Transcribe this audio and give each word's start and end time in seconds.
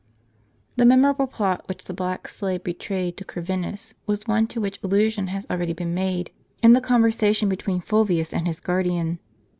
(HE 0.77 0.85
memorable 0.87 1.27
plot 1.27 1.61
which 1.67 1.85
the 1.85 1.93
black 1.93 2.27
slave 2.27 2.63
betrayed 2.63 3.17
to 3.17 3.23
Corvinus, 3.23 3.93
was 4.07 4.25
one 4.25 4.47
to 4.47 4.59
which 4.59 4.81
allu 4.81 5.11
sion 5.11 5.27
has 5.27 5.45
already 5.47 5.73
been 5.73 5.93
made, 5.93 6.31
in 6.63 6.73
the 6.73 6.81
conver 6.81 7.11
sation 7.13 7.47
between 7.47 7.81
Fulvius 7.81 8.33
and 8.33 8.47
his 8.47 8.59
guardian. 8.59 9.19